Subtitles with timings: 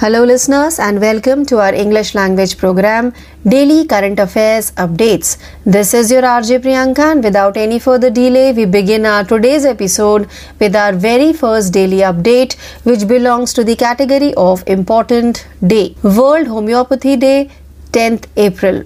[0.00, 3.14] Hello, listeners, and welcome to our English language program,
[3.48, 5.38] Daily Current Affairs Updates.
[5.64, 10.28] This is your RJ Priyanka, and without any further delay, we begin our today's episode
[10.60, 16.46] with our very first daily update, which belongs to the category of Important Day World
[16.46, 17.48] Homeopathy Day,
[17.92, 18.84] 10th April.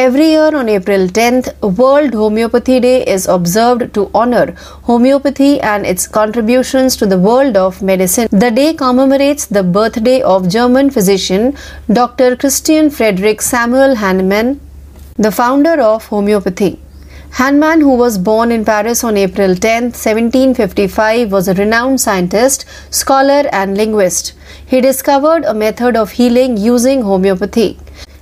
[0.00, 1.46] Every year on April 10th,
[1.78, 4.54] World Homeopathy Day is observed to honor
[4.88, 8.28] homeopathy and its contributions to the world of medicine.
[8.30, 11.56] The day commemorates the birthday of German physician
[11.90, 12.36] Dr.
[12.36, 14.60] Christian Friedrich Samuel Hahnemann,
[15.16, 16.78] the founder of homeopathy.
[17.30, 23.48] Hahnemann, who was born in Paris on April 10, 1755, was a renowned scientist, scholar,
[23.50, 24.34] and linguist.
[24.66, 27.78] He discovered a method of healing using homeopathy.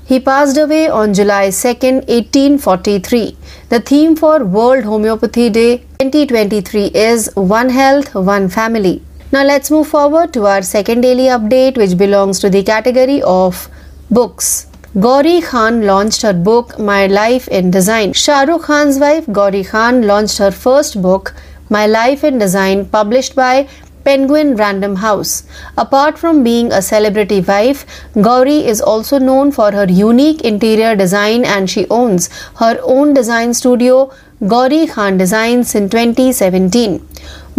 [0.07, 1.69] He passed away on July 2,
[2.07, 3.39] 1843.
[3.71, 9.01] The theme for World Homeopathy Day 2023 is One Health, One Family.
[9.33, 13.71] Now let's move forward to our second daily update, which belongs to the category of
[14.11, 14.67] books.
[15.01, 18.13] Gauri Khan launched her book My Life in Design.
[18.13, 21.35] Shah Rukh Khan's wife Gauri Khan launched her first book
[21.71, 23.67] My Life in Design published by
[24.05, 25.45] Penguin Random House.
[25.79, 27.87] Apart from being a celebrity wife,
[28.21, 33.55] Gauri is also known for her unique interior design and she owns her own design
[33.55, 34.13] studio,
[34.47, 37.09] Gauri Khan Designs, in 2017.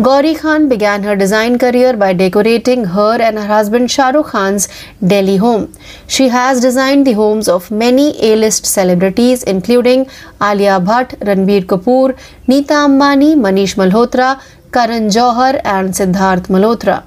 [0.02, 4.68] Gauri Khan began her design career by decorating her and her husband Shah Rukh Khan's
[5.08, 5.74] Delhi home.
[6.08, 10.08] She has designed the homes of many A-list celebrities including
[10.42, 12.18] Alia Bhatt, Ranbir Kapoor,
[12.50, 14.42] Neeta Ambani, Manish Malhotra,
[14.76, 17.06] Karan Johar and Siddharth Malhotra.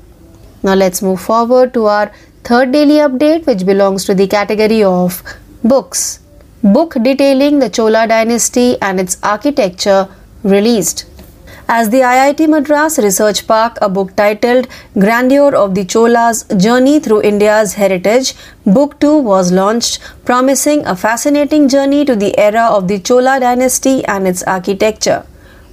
[0.62, 2.10] Now let's move forward to our
[2.42, 5.22] third daily update which belongs to the category of
[5.62, 6.20] books.
[6.62, 10.08] Book detailing the Chola dynasty and its architecture
[10.42, 11.04] released.
[11.68, 14.66] As the IIT Madras Research Park, a book titled
[14.98, 21.68] Grandeur of the Cholas Journey Through India's Heritage, Book 2 was launched, promising a fascinating
[21.68, 25.26] journey to the era of the Chola dynasty and its architecture.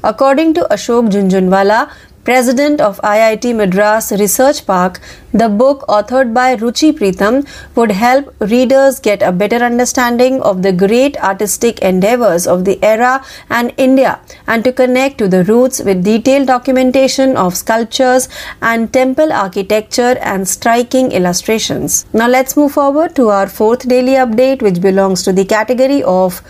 [0.05, 1.89] According to Ashok Jhunjhunwala,
[2.25, 4.99] president of IIT Madras Research Park,
[5.33, 10.71] the book authored by Ruchi Pritham would help readers get a better understanding of the
[10.71, 16.03] great artistic endeavors of the era and India and to connect to the roots with
[16.03, 18.29] detailed documentation of sculptures
[18.61, 22.05] and temple architecture and striking illustrations.
[22.13, 26.41] Now let's move forward to our fourth daily update which belongs to the category of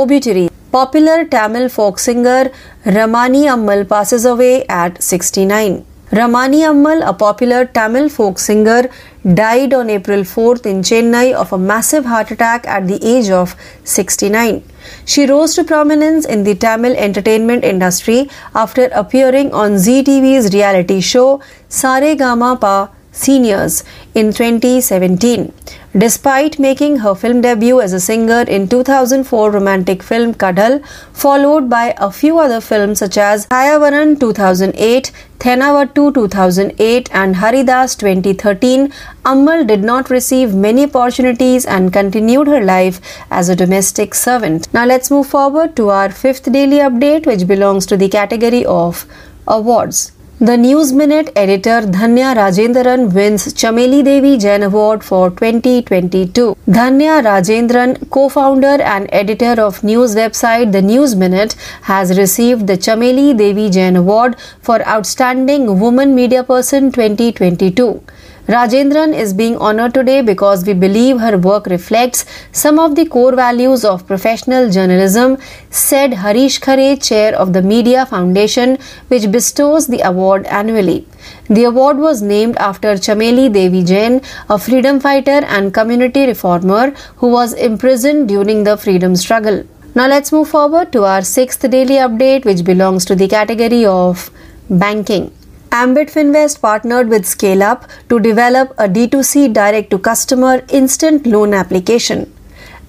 [0.00, 0.48] obituary.
[0.72, 2.50] Popular Tamil folk singer
[2.84, 5.84] Ramani Ammal passes away at 69.
[6.10, 8.88] Ramani Ammal, a popular Tamil folk singer,
[9.34, 13.54] died on April 4th in Chennai of a massive heart attack at the age of
[13.84, 14.62] 69.
[15.04, 21.00] She rose to prominence in the Tamil entertainment industry after appearing on Zee TV's reality
[21.00, 25.52] show Sare Gama Pa Seniors in 2017.
[25.96, 30.84] Despite making her film debut as a singer in 2004 romantic film Kadhal,
[31.14, 38.92] followed by a few other films such as Hayavaran 2008, Thennavattu 2008 and Haridas 2013,
[39.24, 43.00] Ammal did not receive many opportunities and continued her life
[43.30, 44.68] as a domestic servant.
[44.74, 49.06] Now let's move forward to our fifth daily update which belongs to the category of
[49.46, 50.12] awards.
[50.40, 56.56] The News Minute editor Dhanya Rajendran wins Chameli Devi Jain Award for 2022.
[56.68, 63.36] Dhanya Rajendran, co-founder and editor of news website The News Minute, has received the Chameli
[63.36, 68.00] Devi Jain Award for Outstanding Woman Media Person 2022.
[68.48, 73.36] Rajendran is being honored today because we believe her work reflects some of the core
[73.36, 75.36] values of professional journalism,
[75.68, 81.06] said Harish Khare, chair of the Media Foundation, which bestows the award annually.
[81.50, 87.28] The award was named after Chameli Devi Jain, a freedom fighter and community reformer who
[87.28, 89.62] was imprisoned during the freedom struggle.
[89.94, 94.30] Now let's move forward to our sixth daily update, which belongs to the category of
[94.70, 95.32] banking.
[95.70, 102.32] Ambit Finvest partnered with ScaleUp to develop a D2C direct to customer instant loan application.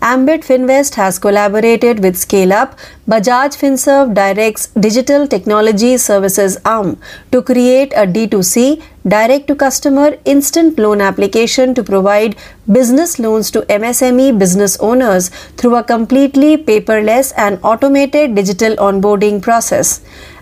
[0.02, 6.98] Ambit Finvest has collaborated with ScaleUp, Bajaj Finserv Direct's digital technology services arm
[7.34, 12.38] to create a D2C direct to customer instant loan application to provide
[12.72, 15.28] business loans to MSME business owners
[15.58, 20.00] through a completely paperless and automated digital onboarding process.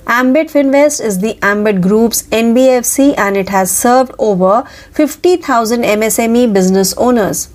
[0.09, 4.63] Ambit Finvest is the Ambit Group's NBFC and it has served over
[4.93, 7.49] 50,000 MSME business owners.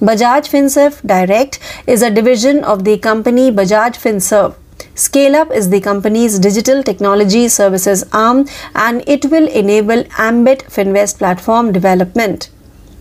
[0.00, 1.58] Bajaj Finserv Direct
[1.88, 4.54] is a division of the company Bajaj Finserv.
[4.94, 11.18] Scale Up is the company's digital technology services arm and it will enable Ambit Finvest
[11.18, 12.50] platform development.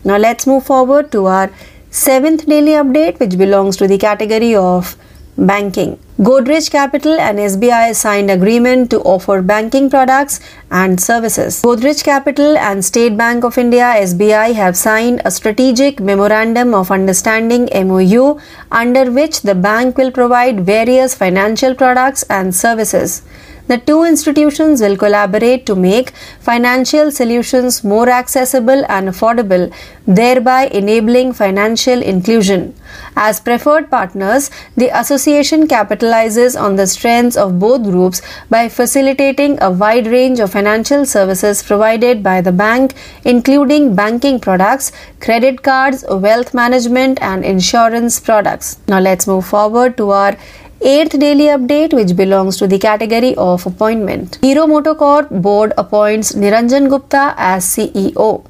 [0.04, 1.52] Now let's move forward to our
[1.92, 4.98] seventh daily update, which belongs to the category of
[5.38, 6.00] banking.
[6.18, 10.40] Godrej Capital and SBI signed agreement to offer banking products
[10.72, 11.62] and services.
[11.62, 17.68] Godrej Capital and State Bank of India SBI have signed a strategic memorandum of understanding
[17.74, 18.40] MOU
[18.72, 23.22] under which the bank will provide various financial products and services.
[23.68, 29.74] The two institutions will collaborate to make financial solutions more accessible and affordable,
[30.06, 32.76] thereby enabling financial inclusion.
[33.16, 39.72] As preferred partners, the association capitalizes on the strengths of both groups by facilitating a
[39.72, 46.54] wide range of financial services provided by the bank, including banking products, credit cards, wealth
[46.54, 48.78] management, and insurance products.
[48.88, 50.38] Now, let's move forward to our
[50.82, 54.38] eighth daily update, which belongs to the category of appointment.
[54.42, 58.46] Hero Motocorp board appoints Niranjan Gupta as CEO.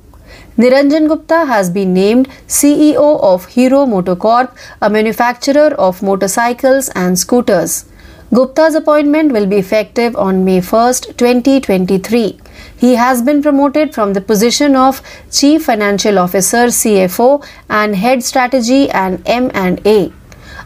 [0.58, 7.86] Niranjan Gupta has been named CEO of Hero Motocorp, a manufacturer of motorcycles and scooters.
[8.34, 12.40] Gupta's appointment will be effective on May 1st, 2023.
[12.78, 15.02] He has been promoted from the position of
[15.32, 20.12] Chief Financial Officer CFO and Head Strategy and M&A.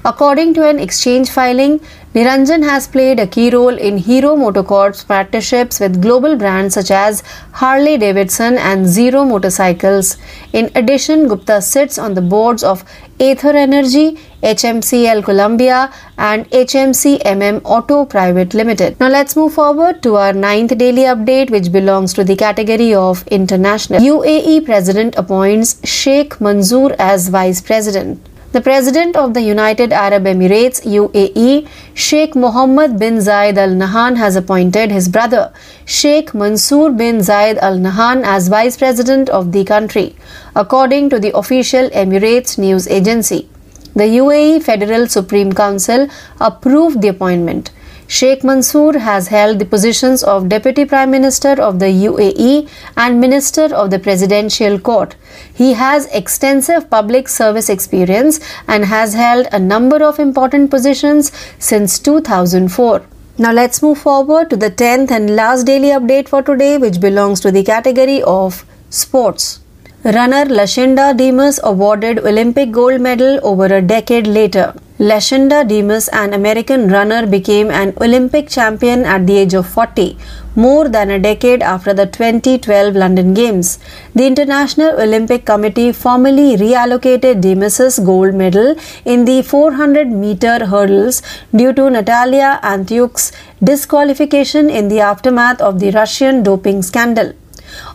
[0.05, 1.81] According to an exchange filing,
[2.15, 7.21] Niranjan has played a key role in Hero Motocorp's partnerships with global brands such as
[7.51, 10.17] Harley Davidson and Zero Motorcycles.
[10.53, 12.85] In addition, Gupta sits on the boards of
[13.19, 18.97] Ather Energy, HMCL Colombia, and HMCMM Auto Private Limited.
[19.01, 23.27] Now let's move forward to our ninth daily update, which belongs to the category of
[23.27, 23.99] international.
[23.99, 28.25] UAE President appoints Sheikh Mansour as Vice President.
[28.51, 34.35] The President of the United Arab Emirates UAE, Sheikh Mohammed bin Zayed Al Nahyan, has
[34.35, 35.53] appointed his brother
[35.85, 40.15] Sheikh Mansour bin Zayed Al Nahyan as Vice President of the country,
[40.55, 43.47] according to the official Emirates news agency.
[43.93, 46.07] The UAE Federal Supreme Council
[46.41, 47.69] approved the appointment.
[48.11, 52.67] Sheikh Mansour has held the positions of Deputy Prime Minister of the UAE
[52.97, 55.13] and Minister of the Presidential Court.
[55.53, 61.99] He has extensive public service experience and has held a number of important positions since
[61.99, 63.05] 2004.
[63.37, 67.39] Now let's move forward to the 10th and last daily update for today, which belongs
[67.41, 69.59] to the category of sports.
[70.03, 74.73] Runner Lashinda Demus awarded Olympic gold medal over a decade later.
[74.99, 80.17] Lashinda Demus, an American runner, became an Olympic champion at the age of 40,
[80.57, 83.79] more than a decade after the 2012 London Games.
[84.13, 88.75] The International Olympic Committee formally reallocated Demus's gold medal
[89.05, 91.21] in the 400 meter hurdles
[91.55, 93.31] due to Natalia Antyukh's
[93.63, 97.31] disqualification in the aftermath of the Russian doping scandal.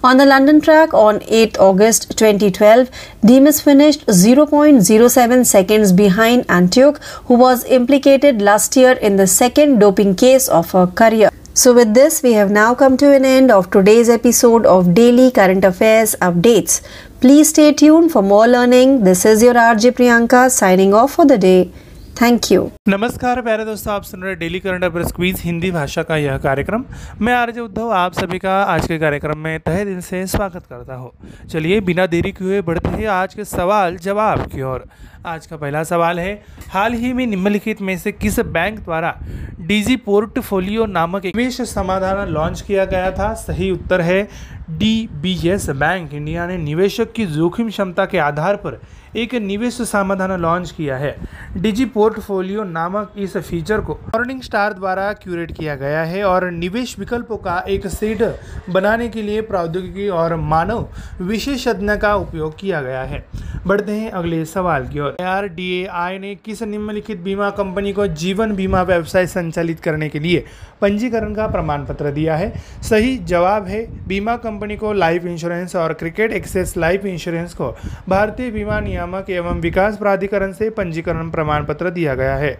[0.03, 2.91] On the London track on 8 August 2012,
[3.25, 10.15] Demus finished 0.07 seconds behind Antyukh, who was implicated last year in the second doping
[10.15, 11.31] case of her career.
[11.55, 15.31] So, with this, we have now come to an end of today's episode of Daily
[15.31, 16.81] Current Affairs Updates.
[17.21, 19.05] Please stay tuned for more learning.
[19.05, 21.71] This is your RJ Priyanka signing off for the day.
[22.20, 26.16] Thank you नमस्कार, प्यारे दोस्तों, आप सुन रहे daily current affair quiz Hindi भाषा का
[26.16, 26.84] यह कार्यक्रम।
[27.20, 30.94] मैं आरजे उद्धव, आप सभी का आज के कार्यक्रम में तहे दिन से स्वागत करता
[30.94, 31.11] हूँ।
[31.49, 34.84] चलिए, बिना देरी किए बढ़ते हैं आज के सवाल जवाब की ओर।
[35.26, 36.35] आज का पहला सवाल है,
[36.71, 39.14] हाल ही में निम्नलिखित में से किस बैंक द्वारा
[39.61, 43.35] डीजी पोर्टफोलियो नामक निवेश समाधान लॉन्च किया गया था?
[43.35, 44.23] सही उत्तर है
[44.71, 46.14] D B S bank.
[46.14, 48.80] India ने निवेशक की जोखिम क्षमता के आधार पर
[49.16, 51.14] एक निवेश समाधान लॉन्च किया है।
[51.56, 56.99] डिजी पोर्टफोलियो नामक इस फीचर को मॉर्निंग स्टार द्वारा क्यूरेट किया गया है और निवेश
[56.99, 58.23] विकल्पों का एक सेट
[58.71, 60.88] बनाने के लिए प्रौद्योगिकी और मानव
[61.21, 63.25] विशेषज्ञ का उपयोग किया गया है।
[63.66, 67.92] बढ़ते हैं अगले सवाल की ओर। आर डी ए आई ने किस निम्नलिखित बीमा कंपनी
[67.92, 70.44] को जीवन बीमा व्यवसाय संचालित करने के लिए
[70.80, 72.52] पंजीकरण का प्रमाण पत्र दिया है?
[72.83, 77.71] सही जवाब है, बीमा कंपनी को लाइफ इंश्योरेंस और क्रिकेट एक्सेस लाइफ इंश्योरेंस को
[78.09, 82.58] भारतीय बीमा नियामक एवं विकास प्राधिकरण से पंजीकरण प्रमाण पत्र दिया गया है।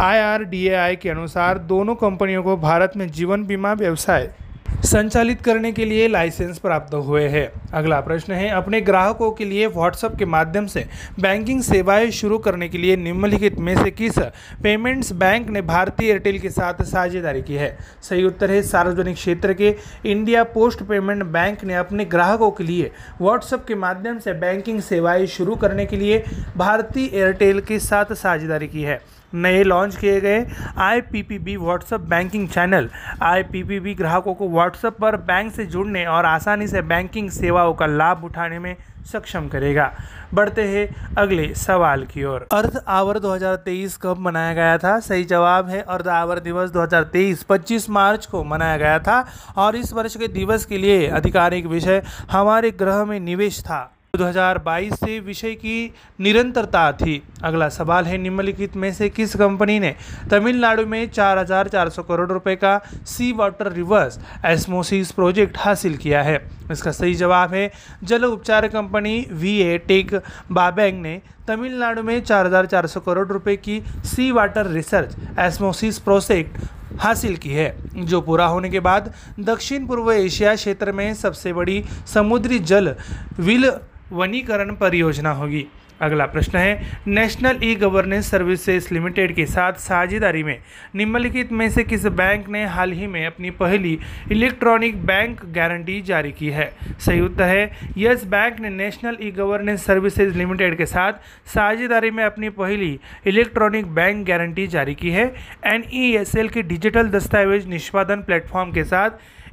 [0.00, 4.30] आईआरडीएआई के अनुसार दोनों कंपनियों को भारत में जीवन बीमा व्यवसाय
[4.66, 9.66] संचालित करने के लिए लाइसेंस प्राप्त हुए हैं। अगला प्रश्न है, अपने ग्राहकों के लिए
[9.66, 10.84] व्हाट्सएप के माध्यम से
[11.20, 14.18] बैंकिंग सेवाएँ शुरू करने के लिए निम्नलिखित में से किस
[14.62, 17.76] पेमेंट्स बैंक ने भारतीय एयरटेल के साथ साझेदारी की है?
[18.02, 19.74] सही उत्तर है, सार्वजनिक क्षेत्र के
[20.06, 22.90] इंडिया पोस्ट पेमेंट बैंक ने अपने ग्राहकों के लिए
[23.20, 26.22] व्हाट्सएप के माध्यम से बैंकिंग सेवाएँ शुरू करने के लिए
[26.56, 29.00] भारतीय एयरटेल के साथ साझेदारी की है।
[29.32, 30.46] नए लॉन्च किए गए
[30.78, 32.88] I P P B WhatsApp banking channel
[33.22, 37.30] I P P B ग्राहकों को व्हाट्सएप पर बैंक से जुड़ने और आसानी से बैंकिंग
[37.30, 38.76] सेवाओं का लाभ उठाने में
[39.12, 39.90] सक्षम करेगा।
[40.34, 44.98] बढ़ते हैं अगले सवाल की ओर। अर्ध आवर 2023 कब मनाया गया था?
[45.00, 49.24] सही जवाब है अर्ध आवर दिवस 2023 25 मार्च को मनाया गया था
[49.56, 54.94] और इस वर्ष के दिवस के लिए आधिकारिक विषय हमारे ग्रह में निवेश था। 2022
[54.94, 59.94] से विषय की निरंतरता थी। अगला सवाल है निम्नलिखित में से किस कंपनी ने
[60.30, 66.36] तमिलनाडु में 4,400 करोड़ रुपए का sea water reverse osmosis project हासिल किया है?
[66.72, 67.70] इसका सही जवाब है
[68.04, 70.14] जल उपचार company V A take
[70.52, 76.62] Wabag ने तमिलनाडु में 4,400 करोड़ रुपए की sea water research osmosis project
[77.00, 77.74] हासिल की है
[78.06, 81.82] जो पूरा होने के बाद दक्षिण पूर्व एशिया क्षेत्र में सबसे बड़ी
[82.14, 82.94] समुद्री जल
[83.40, 83.70] विल
[84.12, 85.66] वनीकरण परियोजना होगी।
[86.00, 90.58] अगला प्रश्न है, national e governance services limited के साथ साझेदारी में
[90.94, 93.98] निम्नलिखित में से किस बैंक ने हाल ही में अपनी पहली
[94.32, 96.70] इलेक्ट्रॉनिक बैंक गारंटी जारी की है?
[97.00, 101.12] सही उत्तर है, यस, बैंक ने national e governance services limited के साथ
[101.46, 105.34] साझेदारी में अपनी पहली इलेक्ट्रॉनिक बैंक गारंटी जारी की है।
[105.64, 109.10] एन के डिजिटल दस्तावेज़ निष्पादन प्लेटफॉर्म के साथ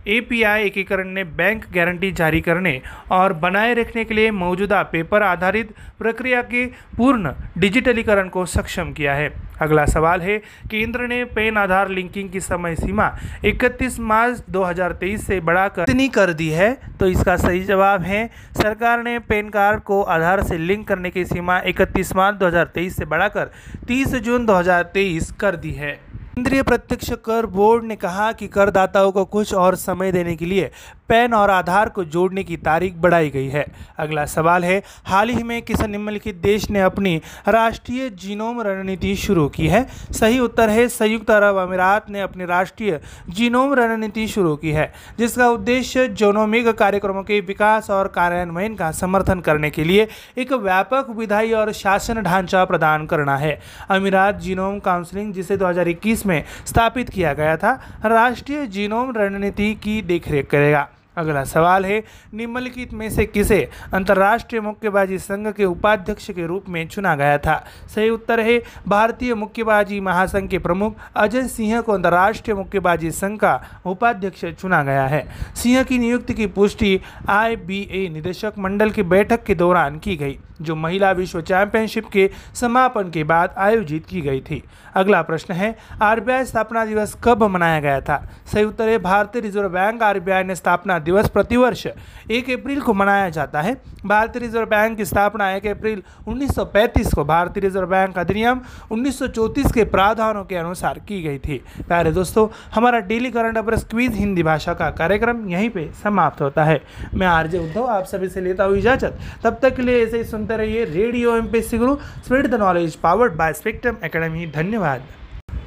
[0.07, 2.81] एपीआई एकीकरण ने बैंक गारंटी जारी करने
[3.11, 6.65] और बनाए रखने के लिए मौजूदा पेपर आधारित प्रक्रिया के
[6.97, 9.31] पूर्ण डिजिटलीकरण को सक्षम किया है।
[9.61, 10.37] अगला सवाल है,
[10.69, 13.09] केंद्र ने पेन आधार लिंकिंग की समय सीमा
[13.45, 18.27] 31 मार्च 2023 से बढ़ाकर कितनी कर दी है तो इसका सही जवाब है,
[18.57, 23.05] सरकार ने पेन कार्ड को आधार से लिंक करने की सीमा 31 मार्च 2023 से
[23.05, 23.51] बढ़ाकर
[23.87, 25.99] 30 जून 2023 कर दी है।
[26.31, 30.69] केंद्रीय प्रत्यक्ष कर बोर्ड ने कहा कि करदाताओं को कुछ और समय देने के लिए
[31.11, 33.65] पैन और आधार को जोड़ने की तारीख बढ़ाई गई है।
[33.97, 39.47] अगला सवाल है, हाल ही में किस निम्नलिखित देश ने अपनी राष्ट्रीय जीनोम रणनीति शुरू
[39.49, 39.87] की है?
[40.11, 42.99] सही उत्तर है, संयुक्त अरब अमीरात ने अपनी राष्ट्रीय
[43.29, 49.39] जीनोम रणनीति शुरू की है, जिसका उद्देश्य जोनोमिक कार्यक्रमों के विकास और कार्यान्वयन का समर्थन
[49.39, 55.33] करने के लिए एक व्यापक विधायी और शासन ढांचा प्रदान करना है। अमीरात जीनोम काउंसिलिंग,
[55.33, 57.73] जिसे 2021 में स्थापित किया गया था,
[58.05, 60.87] राष्ट्रीय जीनोम रणनीति की देखरेख करेगा।
[61.17, 61.99] अगला सवाल है,
[62.33, 67.55] निम्नलिखित में से किसे अंतर्राष्ट्रीय मुक्केबाजी संघ के उपाध्यक्ष के रूप में चुना गया था?
[67.95, 73.59] सही उत्तर है, भारतीय मुक्केबाजी महासंघ के प्रमुख अजय सिंह को अंतर्राष्ट्रीय मुक्केबाजी संघ का
[73.85, 75.25] उपाध्यक्ष चुना गया है।
[75.55, 76.99] सिंह की नियुक्ति की पुष्टि
[77.29, 83.09] आईबीए निदेशक मंडल की बैठक के दौरान की गई। जो महिला विश्व चैंपियनशिप के समापन
[83.09, 84.61] के बाद आयोजित की गई थी।
[84.95, 88.17] अगला प्रश्न है आरबीआई स्थापना दिवस कब मनाया गया था?
[88.53, 91.87] सही उत्तर है, भारतीय रिज़र्व बैंक आरबीआई ने स्थापना दिवस प्रतिवर्ष
[92.29, 97.23] एक अप्रैल को मनाया जाता है। भारतीय रिज़र्व बैंक की स्थापना एक अप्रैल 1935 को
[97.23, 98.59] भारतीय रिज़र्व बैंक अधिनियम
[98.91, 104.15] 1934 के प्रावधानों के अनुसार की गई थी। प्यारे दोस्तों, हमारा daily current affairs quiz
[104.15, 106.77] Hindi भाषा का कार्यक्रम यहीं पे समाप्त होता है।
[107.13, 109.13] मैं आरजे उद्धव, आप सभी से लेता हूँ इजाज़त।
[109.43, 112.95] तब तक के लिए ऐसे ही सुनते रहिए radio M P Guru spread the knowledge
[112.97, 115.01] powered by spectrum academy धन्यवाद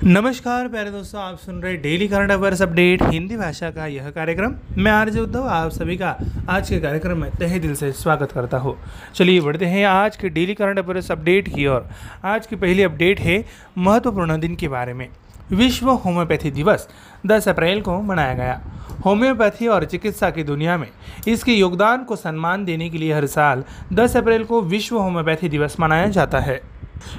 [0.03, 4.55] नमस्कार प्यारे दोस्तों आप सुन रहे daily current affairs update Hindi भाषा का यह कार्यक्रम
[4.77, 6.15] मैं आर्य उद्धव आप सभी का
[6.49, 8.75] आज के कार्यक्रम में तहे दिल से स्वागत करता हूँ
[9.15, 11.81] चलिए बढ़ते हैं आज के डेली करंट अफेयर्स अपडेट की ओर
[12.25, 13.43] आज की पहली अपडेट है
[13.77, 15.07] महत्वपूर्ण दिन के बारे में
[15.53, 16.87] विश्व होम्योपैथी दिवस
[17.27, 18.61] 10 अप्रैल को मनाया गया।
[19.05, 20.89] होम्योपैथी और चिकित्सा की दुनिया में
[21.29, 25.77] इसके योगदान को सम्मान देने के लिए हर साल 10 अप्रैल को विश्व होम्योपैथी दिवस
[25.81, 26.61] मनाया जाता है।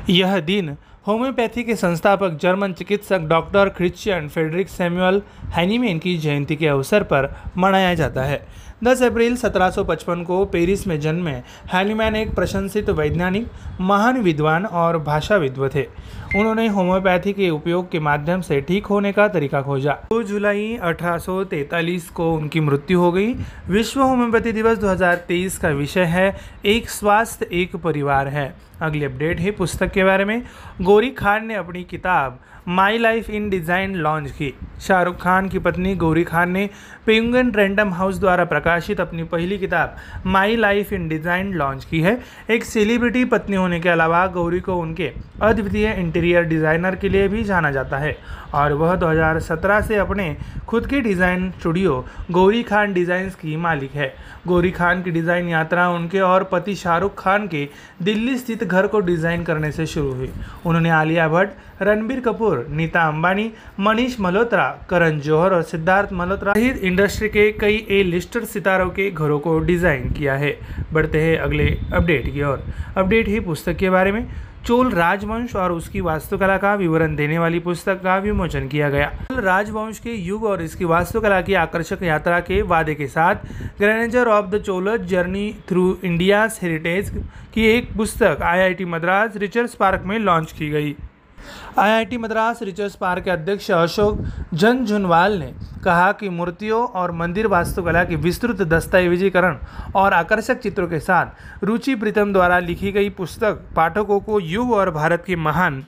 [0.09, 0.75] यह दिन
[1.07, 7.35] होम्योपैथी के संस्थापक, जर्मन चिकित्सक doctor Christian Friedrich Samuel Hahnemann की जयंती के अवसर पर
[7.57, 8.45] मनाया जाता है।
[8.85, 11.31] 10 अप्रैल 1755 को पेरिस में जन्मे
[11.73, 13.45] हैलीमैन एक प्रशंसित वैज्ञानिक,
[13.79, 15.83] महान विद्वान और भाषाविद्व थे।
[16.35, 22.09] उन्होंने होम्योपैथी के उपयोग के माध्यम से ठीक होने का तरीका खोजा। दो जुलाई 1843
[22.09, 23.33] को उनकी मृत्यु हो गई।
[23.67, 26.29] विश्व होम्योपैथी दिवस 2023 का विषय है,
[26.63, 28.47] एक स्वास्थ्य, एक परिवार है।
[28.81, 30.39] अगली अपडेट है पुस्तक के बारे में।
[30.85, 32.35] गौरी खान ने अपनी किताब
[32.67, 36.69] My Life in Design launch की। शाहरुख खान की पत्नी गौरी खान ने
[37.05, 39.95] पेंगन रैंडम हाउस द्वारा प्रकाशित अपनी पहली किताब
[40.25, 42.17] My Life in Design launch की है।
[42.49, 47.43] एक सेलिब्रिटी पत्नी होने के अलावा गौरी को उनके अद्वितीय इंटीरियर डिज़ाइनर के लिए भी
[47.43, 48.17] जाना जाता है।
[48.55, 50.35] और वह 2017 से अपने
[50.67, 54.13] खुद के design studio Gauri Khan designs की मालिक है।
[54.47, 57.67] गौरी खान की डिज़ाइन यात्रा उनके और पति शाहरुख खान के
[58.03, 60.29] दिल्ली स्थित घर को डिज़ाइन करने से शुरू हुई।
[60.65, 66.83] उन्होंने आलिया भट्ट, रणबीर कपूर, नीता अंबानी, मनीष मल्होत्रा, करण जौहर और सिद्धार्थ मल्होत्रा सहित
[66.83, 70.57] इंडस्ट्री के कई ए लिस्टेड सितारों के घरों को डिज़ाइन किया है।
[70.93, 72.63] बढ़ते हैं अगले अपडेट की ओर।
[72.97, 74.27] अपडेट ही पुस्तक के बारे में।
[74.67, 79.41] चोल राजवंश और उसकी वास्तुकला का विवरण देने वाली पुस्तक का विमोचन किया गया। चोल
[79.41, 83.45] राजवंश के युग और इसकी वास्तुकला की आकर्षक यात्रा के वादे के साथ
[83.79, 87.11] grandeur of the Cholas journey through India heritage
[87.53, 90.95] की एक पुस्तक आईआईटी मद्रास रिचर्स पार्क में लॉन्च की गई।
[91.77, 94.19] आईआईटी मद्रास रिसर्च पार्क के अध्यक्ष अशोक
[94.55, 95.51] झुनझुनवाल ने
[95.85, 99.57] कहा कि मूर्तियों और मंदिर वास्तुकला की विस्तृत दस्तावेजीकरण
[99.95, 101.25] और आकर्षक चित्रों के साथ
[101.63, 105.81] रुचि प्रीतम द्वारा लिखी गई पुस्तक पाठकों को युग और भारत के महान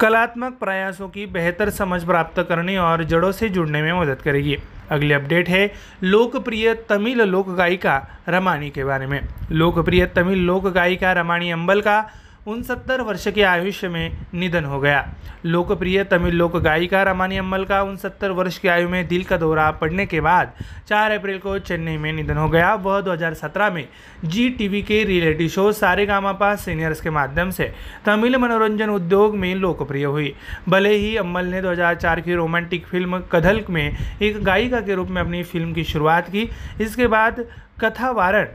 [0.00, 4.56] कलात्मक प्रयासों की बेहतर समझ प्राप्त करने और जड़ों से जुड़ने में मदद करेगी।
[4.90, 5.66] अगली अपडेट है
[6.02, 9.20] लोकप्रिय तमिल लोक गायिका रमानी के बारे में।
[9.50, 12.02] लोकप्रिय तमिल लोक गायिका रमानी अम्बल का
[12.46, 15.04] उनसत्तर वर्ष के आयुष्य में निधन हो गया।
[15.44, 19.70] लोकप्रिय तमिल लोक गायिका रमानी अम्मल का उनसत्तर वर्ष की आयु में दिल का दौरा
[19.72, 20.52] पड़ने के बाद
[20.88, 23.86] 4 अप्रैल को चेन्नई में निधन हो गया। वह 2017 में
[24.24, 27.72] जी टीवी के reality show Sa Re Ga Ma Pa seniors के माध्यम से
[28.06, 30.34] तमिल मनोरंजन उद्योग में लोकप्रिय हुई।
[30.68, 35.22] भले ही अम्मल ने 2004 की रोमांटिक फ़िल्म कधल में एक गायिका के रूप में
[35.22, 36.48] अपनी फ़िल्म की शुरुआत की,
[36.80, 37.44] इसके बाद
[37.80, 38.48] कथा वारण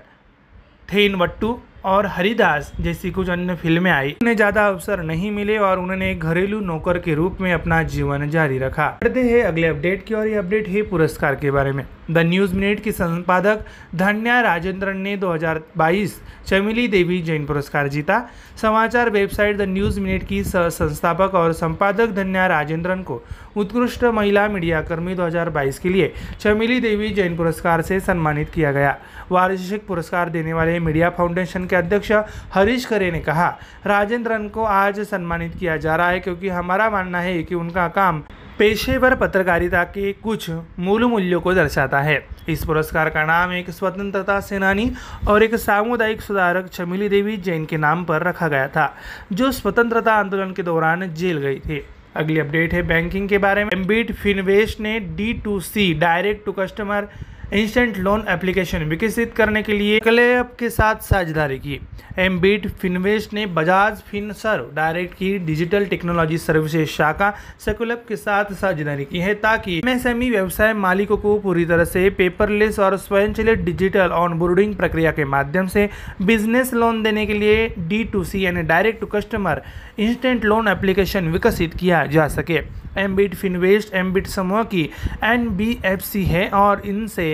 [0.90, 5.80] थेन वट्टू और हरिदास जैसी कुछ अन्य फ़िल्में आई। उन्हें ज़्यादा अवसर नहीं मिले और
[5.80, 10.06] उन्होंने एक घरेलू नौकर के रूप में अपना जीवन जारी रखा। बढ़ते हैं अगले अपडेट
[10.06, 13.64] की और ये अपडेट है पुरस्कार के बारे में। द न्यूज़ मिनट की संपादक
[13.96, 18.20] धन्या राजेंद्रन ने 2022 चमिली देवी जैन पुरस्कार जीता।
[18.62, 23.22] समाचार वेबसाइट द न्यूज़ मिनट की संस्थापक और संपादक धन्या राजेंद्रन को
[23.56, 28.96] उत्कृष्ट महिला मीडिया कर्मी 2022 के लिए चमिली देवी जैन पुरस्कार से सम्मानित किया गया।
[29.32, 32.12] वार्षिक पुरस्कार देने वाले मीडिया फाउंडेशन के अध्यक्ष
[32.56, 33.52] हरीश खरे ने कहा,
[33.86, 38.22] राजेंद्रन को आज सम्मानित किया जा रहा है क्योंकि हमारा मानना है कि उनका काम
[38.60, 42.18] पेशेवर पत्रकारिता के कुछ मूल मूल्यों को दर्शाता है।
[42.48, 44.86] इस पुरस्कार का नाम एक स्वतंत्रता सेनानी
[45.28, 48.88] और एक सामुदायिक सुधारक चमिली देवी जैन के नाम पर रखा गया था,
[49.32, 53.70] जो स्वतंत्रता आंदोलन के दौरान जेल गई थी। अगली अपडेट है बैंकिंग के बारे में।
[53.74, 57.06] एम्बिट फिनवेश ने D to C direct to customer
[57.54, 61.80] instant loan application विकसित करने के लिए क्लेब के साथ साझेदारी की।
[62.20, 69.06] एमबीट फिनवेस्ट ने बजाज फिनसर्व डायरेक्ट की डिजिटल टेक्नोलॉजी सर्विसेज़ शाखा सेकुलब के साथ साझेदारी
[69.06, 74.76] की है ताकि एमएसएमई व्यवसाय मालिकों को पूरी तरह से पेपरलेस और स्वयंचलित डिजिटल ऑनबोर्डिंग
[74.76, 75.90] प्रक्रिया के माध्यम से
[76.22, 79.62] बिज़नेस लोन देने के लिए डी टू सी यानी direct to customer
[80.00, 82.60] instant loan application विकसित किया जा सके।
[82.98, 84.90] एमबिट फिनवेस्ट एमबिट समूह की
[85.24, 87.28] NBFC है और इनसे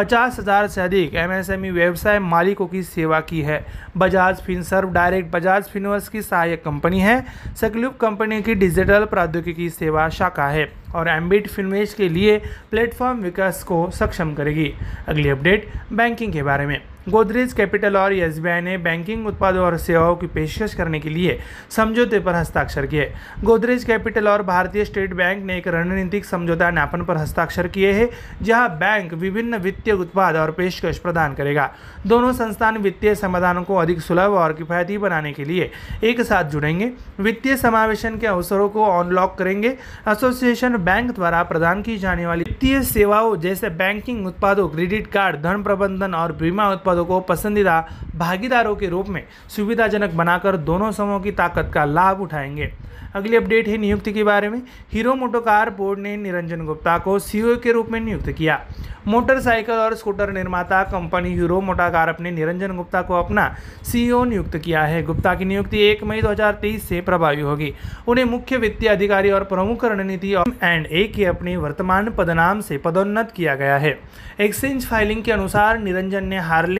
[0.00, 3.58] पचास हज़ार से अधिक एमएसएमई व्यवसाय मालिकों की सेवा की है।
[3.94, 7.20] बजाज फिनसर्व डायरेक्ट बजाज फिनवर्स की सहायक कंपनी है।
[7.60, 12.38] सकलुप कंपनी की डिजिटल प्रौद्योगिकी सेवा शाखा है और एम्बिट फिनवेश के लिए
[12.70, 14.72] प्लेटफॉर्म विकास को सक्षम करेगी।
[15.08, 20.16] अगली अपडेट बैंकिंग के बारे में। गोदरेज कैपिटल और एस ने बैंकिंग उत्पादों और सेवाओं
[20.16, 21.38] की पेशकश करने के लिए
[21.70, 23.12] समझौते पर हस्ताक्षर किए।
[23.44, 28.08] गोदरेज कैपिटल और भारतीय स्टेट बैंक ने एक रणनीतिक समझौता ज्ञापन पर हस्ताक्षर किए हैं,
[28.42, 31.70] जहाँ बैंक विभिन्न वित्तीय उत्पाद और पेशकश प्रदान करेगा।
[32.06, 35.70] दोनों संस्थान वित्तीय समाधानों को अधिक सुलभ और किफायती बनाने के लिए
[36.04, 39.76] एक साथ जुड़ेंगे। वित्तीय समावेशन के अवसरों को अनलॉक करेंगे।
[40.08, 45.62] एसोसिएशन बैंक द्वारा प्रदान की जाने वाली वित्तीय सेवाओं जैसे बैंकिंग उत्पादों, क्रेडिट कार्ड, धन
[45.62, 47.84] प्रबंधन और बीमा उत्पादों को पसंदीदा
[48.16, 52.72] भागीदारों के रूप में सुविधाजनक बनाकर दोनों समूहों की ताकत का लाभ उठाएँगे।
[53.14, 57.56] अगली अपडेट है नियुक्ति के बारे में। हीरो मोटोकार बोर्ड ने निरंजन गुप्ता को सीईओ
[57.56, 58.60] के रूप में नियुक्त किया।
[59.06, 64.82] मोटरसाइकिल और स्कूटर निर्माता कंपनी हीरो मोटोकार अपने निरंजन गुप्ता को अपना सीईओ नियुक्त किया
[64.82, 67.72] है। गुप्ता की नियुक्ति एक मई 2023 से प्रभावी होगी।
[68.06, 73.24] उन्हें मुख्य वित्तीय अधिकारी और प्रमुख रणनीति एंड ए के अपने वर्तमान पदनाम से पदोन्नत
[73.36, 73.90] किया गया है।
[74.38, 76.79] एक्सचेंज फाइलिंग के अनुसार निरंजन ने हार्ली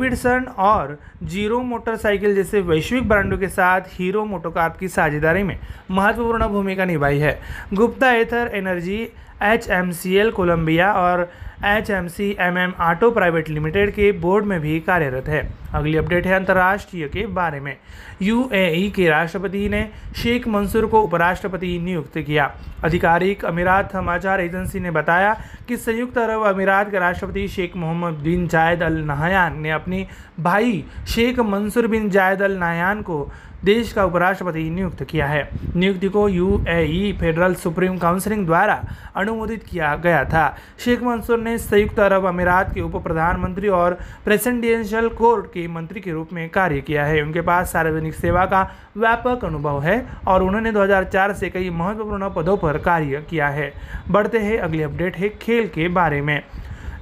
[0.59, 5.59] और ज़ीरो मोटरसाइकिल जैसे वैश्विक ब्रांडों के साथ हीरो मोटोकार्प की साझेदारी में
[5.91, 7.39] महत्वपूर्ण भूमिका निभाई है।
[7.75, 9.09] Gupta Ather energy
[9.43, 11.25] H M C L Colombia और
[11.65, 15.41] H M C M M auto private limited के बोर्ड में भी कार्यरत है।
[15.73, 17.73] अगली अपडेट है अंतर्राष्ट्रीय के बारे में।
[18.21, 19.83] यूएई के राष्ट्रपति ने
[20.17, 22.49] शेख मंसूर को उपराष्ट्रपति नियुक्त किया।
[22.85, 25.35] आधिकारिक अमीरात समाचार एजेंसी ने बताया
[25.69, 30.07] कि संयुक्त अरब अमीरात के राष्ट्रपति Sheikh Mohammed bin Zayed Al Nahyan ने अपने
[30.41, 33.25] भाई Sheikh Mansour bin Zayed Al Nahyan को
[33.65, 35.43] देश का उपराष्ट्रपति नियुक्त किया है।
[35.75, 38.77] नियुक्ति को यूएई फेडरल सुप्रीम काउंसिलिंग द्वारा
[39.15, 40.49] अनुमोदित किया गया था।
[40.85, 43.93] शेख मंसूर ने संयुक्त अरब अमीरात के उप प्रधानमंत्री और
[44.25, 48.65] प्रेसिडेंशियल कोर्ट के मंत्री के रूप में कार्य किया है। उनके पास सार्वजनिक सेवा का
[48.97, 53.71] व्यापक अनुभव है और उन्होंने 2004 से कई महत्वपूर्ण पदों पर कार्य किया है।
[54.11, 56.39] बढ़ते हैं अगली अपडेट है खेल के बारे में।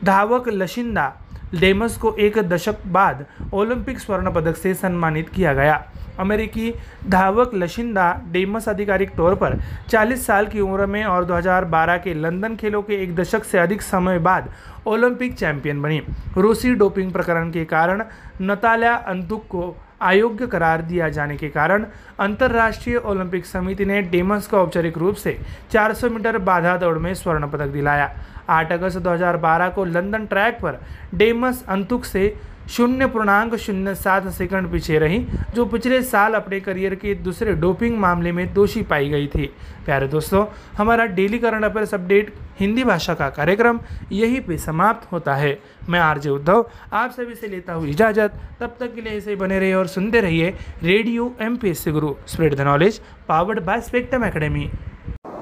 [0.07, 1.11] धावक लशिंदा
[1.55, 5.85] डेमस को एक दशक बाद ओलंपिक स्वर्ण पदक से सम्मानित किया गया।
[6.21, 6.73] अमेरिकी
[7.09, 9.59] धावक लशिंदा डेमस आधिकारिक तौर पर
[9.89, 13.83] 40 साल की उम्र में और 2012 के लंदन खेलों के एक दशक से अधिक
[13.83, 14.53] समय बाद
[14.87, 16.03] ओलंपिक चैंपियन बनी।
[16.37, 18.03] रूसी डोपिंग प्रकरण के कारण
[18.43, 21.85] नताल्या अंतुक को अयोग्य करार दिया जाने के कारण
[22.21, 25.39] अंतर्राष्ट्रीय ओलंपिक समिति ने डेमस को औपचारिक रूप से
[25.73, 28.11] 400 मीटर बाधा दौड़ में स्वर्ण पदक दिलाया।
[28.49, 30.79] 8 अगस्त 2012 को लंदन ट्रैक पर
[31.15, 32.33] डेमस अंतुक से
[32.69, 35.19] शून्य पूर्णांक, शून्य सात सेकंड पीछे रही,
[35.55, 39.47] जो पिछले साल अपने करियर के दूसरे डोपिंग मामले में दोषी पाई गई थी।
[39.87, 40.45] प्यारे दोस्तों,
[40.79, 43.79] हमारा daily current affairs update Hindi भाषा का कार्यक्रम
[44.11, 45.55] यहीं पे समाप्त होता है।
[45.89, 49.59] मैं आरजे उद्धव, आप सभी से लेता हूँ इजाज़त। तब तक के लिए ऐसे बने
[49.59, 50.51] रहिए और सुनते रहिए
[50.83, 54.69] radio M P Guru, spread the knowledge, powered by spectrum academy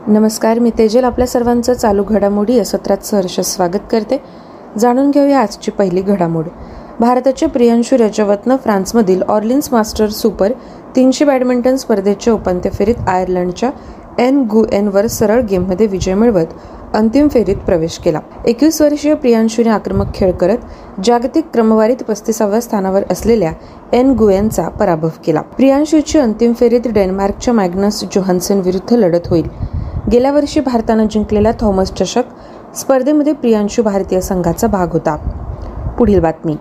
[0.09, 1.05] नमस्कार मी तेजल.
[1.05, 4.23] आपल्या सर्वांचं चालू घडामोडी या सत्रात सहर्ष स्वागत करते.
[4.79, 6.45] जाणून घेऊया आजची पहिली घडामोड.
[7.01, 10.53] भारताच्या प्रियांशू रजवतनं फ्रान्समधील ऑर्लिन्स मास्टर सुपर
[10.97, 13.71] तीनशे बॅडमिंटन स्पर्धेच्या उपांत्य फेरीत आयर्लंडच्या
[14.19, 16.47] एन गु एनवर सरळ गेममध्ये विजय मिळवत
[16.95, 18.21] अंतिम फेरीत प्रवेश केला.
[18.47, 20.59] एकवीस वर्षीय प्रियांशूने आक्रमक खेळ करत
[21.05, 23.53] जागतिक क्रमवारीत पस्तीसाव्या स्थानावर असलेल्या
[23.92, 25.40] एन गुएनचा पराभव केला.
[25.40, 29.77] प्रियांशूची अंतिम फेरीत डेन्मार्कच्या मॅग्नस जोहान्सन विरुद्ध लढत होईल.
[30.12, 32.23] गेल्या वर्षी भारतानं जिंकलेला थॉमस चषक
[32.77, 35.16] स्पर्धेमध्ये प्रियांशू भारतीय संघाचा भाग होता.
[35.99, 36.57] पुढील बातमी.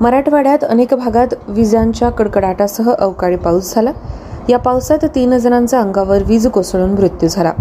[0.00, 3.92] मराठवाड्यात अनेक भागात विजांच्या कडकडाटासह अवकाळी पाऊस झाला.
[4.48, 7.52] या पावसात तीन जणांचा अंगावर वीज कोसळून मृत्यू झाला.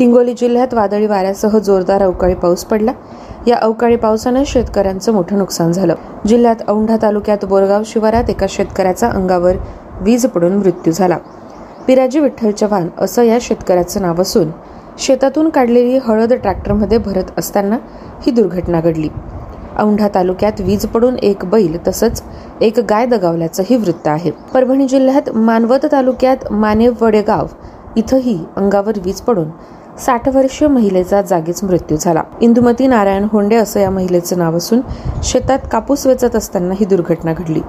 [0.00, 2.92] हिंगोली जिल्ह्यात वादळी वाऱ्यासह जोरदार अवकाळी पाऊस पडला.
[3.46, 5.94] या अवकाळी पावसानं शेतकऱ्यांचं मोठं नुकसान झालं.
[6.26, 9.52] जिल्ह्यात औंढा तालुक्यात बोरगाव शिवारात एका शेतकऱ्याचा अंगावर
[10.00, 11.18] वीज पडून मृत्यू झाला.
[11.86, 14.50] पिराजी विठ्ठल चव्हाण असं या शेतकऱ्याचं नाव असून
[14.98, 17.76] शेतातून काढलेली हळद ट्रॅक्टरमध्ये भरत असताना
[18.26, 19.08] ही दुर्घटना घडली.
[19.78, 22.22] औंढा तालुक्यात वीज पडून एक बैल तसंच
[22.60, 24.30] एक गाय दगावल्याचंही वृत्त आहे.
[24.54, 27.46] परभणी जिल्ह्यात मानवत तालुक्यात मानेव वडेगाव
[27.96, 29.48] इथंही अंगावर वीज पडून
[30.06, 32.22] साठ वर्षीय महिलेचा जागीच मृत्यू झाला.
[32.40, 34.80] इंदुमती नारायण होंडे असं या महिलेचं नाव असून
[35.22, 37.60] शेतात कापूस वेचत असताना ही दुर्घटना घडली.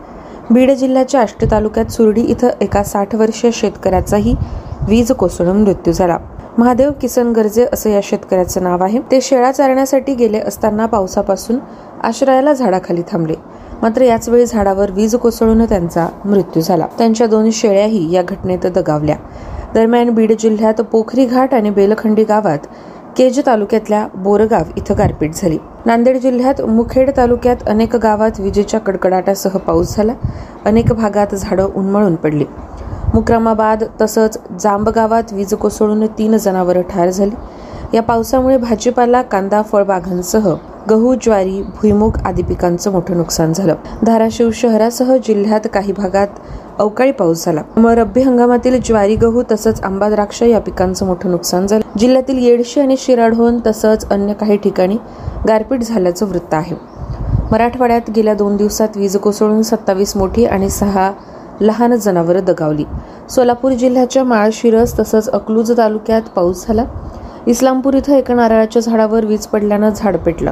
[0.52, 4.36] बीड जिल्ह्याच्या आष्टी तालुक्यात सुरडी इथं एका साठ वर्षीय शेतकऱ्याचाही
[4.88, 6.18] वीज कोसळून मृत्यू झाला.
[6.58, 9.00] महादेव किसन गर्जे असं या शेतकऱ्याचं नाव आहे.
[9.12, 11.58] ते शेळा चारण्यासाठी गेले असताना पावसापासून
[12.04, 13.36] आश्रयाला झाडाखाली थांबले.
[13.82, 16.88] मात्र याच वेळी झाडावर वीज कोसळून त्यांचा मृत्यू झाला.
[16.98, 19.16] त्यांच्या दोन शेळ्याही या घटनेत दगावल्या.
[19.74, 22.68] दरम्यान बीड जिल्ह्यात पोखरी घाट आणि बेलखंडी गावात
[23.18, 25.58] केज तालुक्यातल्या बोरगाव इथं गारपीट झाली.
[25.86, 30.14] नांदेड जिल्ह्यात मुखेड तालुक्यात अनेक गावात विजेच्या कडकडाटासह पाऊस झाला.
[30.66, 32.46] अनेक भागात झाडं उन्मळून पडली.
[33.14, 37.36] मुक्रामाबाद तसंच जांब गावात वीज कोसळून तीन जनावरं ठार झाली.
[37.96, 40.54] या पावसामुळे भाजीपाला कांदा फळबागांसह
[40.90, 43.76] गहू ज्वारी भुईमुग आदी पिकांचं मोठं नुकसान झालं.
[44.04, 46.28] धाराशिव शहरासह जिल्ह्यात काही भागात
[46.80, 47.62] अवकाळी पाऊस झाला.
[47.78, 51.98] मग रब्बी हंगामातील ज्वारी गहू तसंच आंबा द्राक्ष या पिकांचं मोठं नुकसान झालं.
[52.00, 54.98] जिल्ह्यातील येडशी आणि शिराढोण तसंच अन्य काही ठिकाणी
[55.48, 56.76] गारपीट झाल्याचं वृत्त आहे.
[57.52, 61.12] मराठवाड्यात गेल्या दोन दिवसात वीज कोसळून सत्तावीस मोठी आणि सहा
[61.62, 62.86] लहान जनावरं दगावली.
[63.30, 66.84] सोलापूर जिल्ह्याच्या माळशिरस तसंच अकलूज तालुक्यात पाऊस झाला.
[67.48, 70.52] इस्लामपूर इथं एका नारळाच्या झाडावर वीज पडल्यानं झाड पेटलं.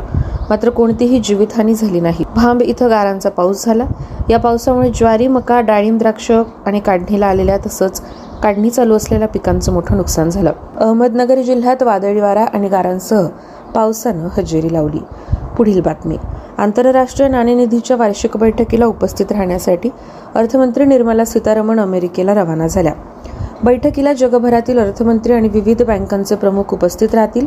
[0.49, 2.25] मात्र कोणतीही जीवितहानी झाली नाही.
[2.35, 3.85] भांब इथं गारांचा पाऊस झाला.
[4.29, 6.31] या पावसामुळे ज्वारी मका डाळिंब द्राक्ष
[6.65, 8.01] आणि काढणीला आलेल्या तसंच
[8.43, 10.51] काढणी चालू असलेल्या पिकांचं मोठं नुकसान झालं.
[10.77, 13.27] अहमदनगर जिल्ह्यात वादळी वारा आणि गारांसह
[13.75, 14.99] पावसानं हजेरी लावली.
[15.57, 16.17] पुढील बातमी.
[16.57, 19.89] आंतरराष्ट्रीय नाणेनिधीच्या वार्षिक बैठकीला उपस्थित राहण्यासाठी
[20.35, 22.93] अर्थमंत्री निर्मला सीतारामन अमेरिकेला रवाना झाल्या.
[23.63, 27.45] बैठकीला जगभरातील अर्थमंत्री आणि विविध बँकांचे प्रमुख उपस्थित राहतील.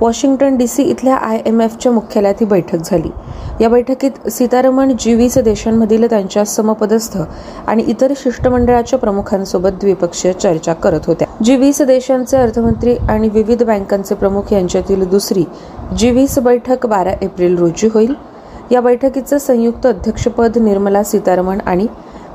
[0.00, 3.10] वॉशिंग्टन डी सी इथल्या आय एम एफच्या मुख्यालयात ही बैठक झाली.
[3.60, 7.18] या बैठकीत सीतारमण जी वीस देशांमधील त्यांच्या समपदस्थ
[7.66, 11.28] आणि इतर शिष्टमंडळाच्या प्रमुखांसोबत द्विपक्षीय चर्चा करत होत्या.
[11.44, 15.44] जी वीस देशांचे अर्थमंत्री आणि विविध बँकांचे प्रमुख यांच्यातील दुसरी
[15.98, 18.14] जी वीस बैठक बारा एप्रिल रोजी होईल.
[18.70, 21.86] या बैठकीचं संयुक्त अध्यक्षपद निर्मला सीतारमण आणि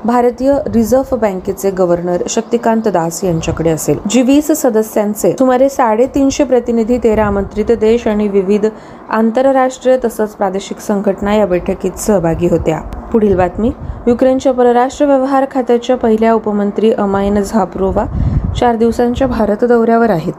[0.04, 3.98] भारतीय रिझर्व्ह बँकेचे गव्हर्नर शक्तिकांत दास यांच्याकडे असेल.
[4.10, 8.66] जी वीस सदस्यांचे सुमारे साडेतीनशे प्रतिनिधी तेरा आमंत्रित देश आणि विविध
[9.10, 12.80] आंतरराष्ट्रीय तसंच प्रादेशिक संघटना या बैठकीत सहभागी होत्या.
[13.12, 13.70] पुढील बातमी
[14.06, 18.04] युक्रेनच्या परराष्ट्र व्यवहार खात्याच्या पहिल्या उपमंत्री अमायन झाप्रोवा
[18.60, 20.32] चार दिवसांच्या भारत दौऱ्यावर आहेत.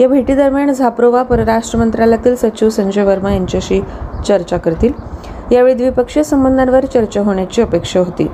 [0.00, 3.80] या भेटीदरम्यान झाप्रोवा परराष्ट्र मंत्रालयातील सचिव संजय वर्मा यांच्याशी
[4.28, 4.92] चर्चा करतील.
[5.50, 8.26] यावेळी द्विपक्षीय संबंधांवर चर्चा होण्याची अपेक्षा होती.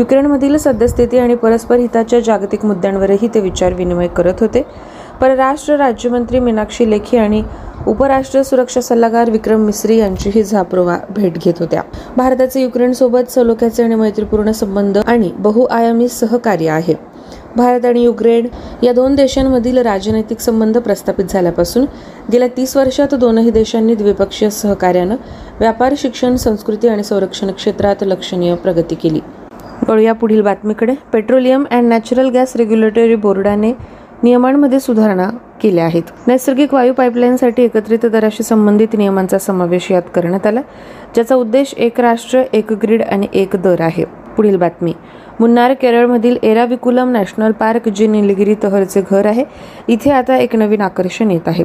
[0.00, 4.62] युक्रेनमधील सद्यस्थिती आणि परस्पर हिताच्या जागतिक मुद्द्यांवरही ते विचार विनिमय करत होते.
[5.20, 7.42] परराष्ट्र राज्यमंत्री मीनाक्षी लेखी आणि
[7.86, 11.82] उपराष्ट्र सुरक्षा सल्लागार विक्रम मिस्री यांचीही झाप्रोवा भेट घेत होत्या.
[12.16, 16.94] भारताचे युक्रेनसोबत सलोख्याचे आणि मैत्रीपूर्ण संबंध आणि बहुआयामी सहकार्य आहे.
[17.56, 18.46] भारत आणि युक्रेन
[18.82, 21.84] या दोन देशांमधील राजनैतिक संबंध प्रस्थापित झाल्यापासून
[22.32, 25.16] गेल्या तीस वर्षात दोनही देशांनी द्विपक्षीय सहकार्यानं
[25.60, 29.20] व्यापार शिक्षण संस्कृती आणि संरक्षण क्षेत्रात लक्षणीय प्रगती केली.
[29.88, 30.94] वळूया पुढील बातमीकडे.
[31.12, 33.72] Petroleum and natural gas regulatory बोर्डाने
[34.22, 35.28] नियमांमध्ये सुधारणा
[35.62, 36.02] केल्या आहेत.
[36.26, 40.60] नैसर्गिक वायू पाईपलाईनसाठी एकत्रित दराशी संबंधित नियमांचा समावेश यात करण्यात आला
[41.14, 44.04] ज्याचा उद्देश एक राष्ट्र एक ग्रीड आणि एक दर आहे.
[44.36, 44.92] पुढील बातमी.
[45.40, 49.44] मुन्नार केरळमधील एराविकुलम नॅशनल पार्क जे निलगिरी तहरचे घर आहे
[49.88, 51.64] इथे आता एक नवीन आकर्षण येत आहे.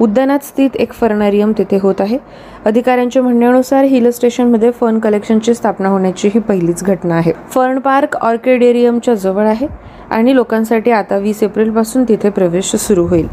[0.00, 2.18] उद्यानात स्थित एक फर्नारियम तिथे होत आहे.
[2.64, 7.32] अधिकाऱ्यांच्या म्हणण्यानुसार हिल स्टेशनमध्ये फर्न कलेक्शनची स्थापना होण्याची ही पहिलीच घटना आहे.
[7.50, 9.66] फर्न पार्क ऑर्किडेरियमच्या जवळ आहे
[10.10, 13.28] आणि लोकांसाठी आता वीस एप्रिलपासून तिथे प्रवेश सुरू होईल.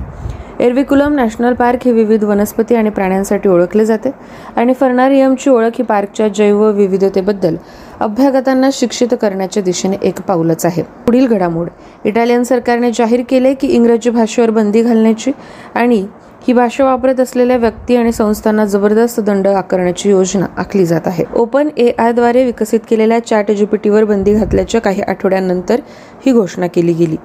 [0.59, 4.09] एरविकुलम नॅशनल पार्क हे विविध वनस्पती आणि प्राण्यांसाठी ओळखले जाते
[4.55, 7.55] आणि फर्नारियमची ओळख ही पार्कच्या जैवविविधतेबद्दल
[7.99, 10.81] अभ्यागतांना शिक्षित करण्याच्या दिशेने एक पाऊलच आहे.
[10.81, 11.67] पुढील घडामोड.
[12.05, 15.31] इटालियन सरकारने जाहीर केले की इंग्रजी भाषेवर बंदी घालण्याची
[15.75, 16.05] आणि
[16.47, 21.23] ही भाषा वापरत असलेल्या व्यक्ती आणि संस्थांना जबरदस्त दंड आकारण्याची योजना आखली जात आहे.
[21.35, 25.79] ओपन ए आयद्वारे विकसित केलेल्या चॅट जीपीटीवर बंदी घातल्याच्या काही आठवड्यांनंतर
[26.25, 27.15] ही घोषणा केली गेली.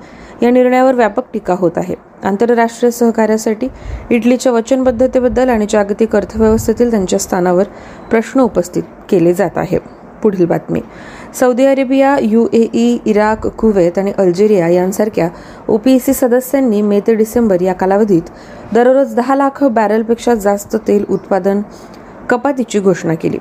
[0.42, 1.94] या निर्णयावर व्यापक टीका होत आहे.
[2.24, 3.68] आंतरराष्ट्रीय सहकार्यासाठी
[4.10, 7.64] इटलीच्या वचनबद्धतेबद्दल आणि जागतिक अर्थव्यवस्थेतील त्यांच्या स्थानावर
[8.10, 9.78] प्रश्न उपस्थित केले जात आहे.
[10.22, 10.80] पुढील बातमी.
[11.38, 15.28] Saudi Arabia U A E Iraq Kuwait आणि अल्जेरिया यांसारख्या
[15.68, 18.30] ओपीईसी सदस्यांनी मे ते डिसेंबर या कालावधीत
[18.74, 21.60] दररोज दहा लाख बॅरलपेक्षा जास्त तेल उत्पादन
[22.30, 23.38] कपातीची घोषणा केली.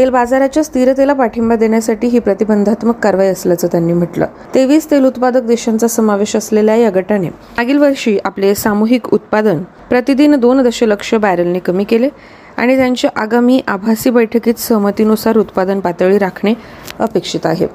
[0.00, 4.26] तेल बाजाराच्या स्थिरतेला पाठिंबा देण्यासाठी ही प्रतिबंधात्मक कारवाई असल्याचं त्यांनी म्हटलं.
[4.54, 10.62] तेवीस तेल उत्पादक देशांचा समावेश असलेल्या या गटाने मागील वर्षी आपले सामूहिक उत्पादन प्रतिदिन दोन
[10.62, 12.08] दशलक्ष बॅरलने कमी केले
[12.56, 16.54] आणि त्यांच्या आगामी आभासी बैठकीत सहमतीनुसार उत्पादन पातळी राखणे
[16.98, 17.66] अपेक्षित आहे.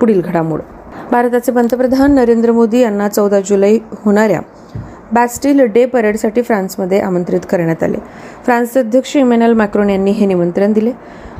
[0.00, 0.60] पुढील घडामोड.
[1.10, 4.40] भारताचे पंतप्रधान नरेंद्र मोदी यांना चौदा जुलै होणाऱ्या
[5.12, 7.98] बॅस्टिल डे परेडसाठी फ्रान्समध्ये आमंत्रित करण्यात आले.
[8.44, 10.92] फ्रान्सचे अध्यक्ष इमॅन्युअल मॅक्रोन यांनी हे निमंत्रण दिले.